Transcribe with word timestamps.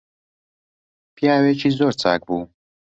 پیاوێکی 1.15 1.69
زۆر 1.77 1.93
چاک 2.01 2.21
بوو 2.27 2.45